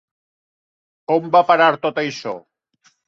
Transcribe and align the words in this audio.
On 1.17 1.29
va 1.37 1.41
a 1.45 1.47
parar 1.51 1.69
tot 1.85 2.01
això? 2.05 2.35